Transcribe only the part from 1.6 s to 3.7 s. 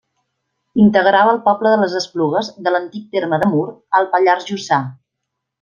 de les Esplugues, de l'antic terme de Mur,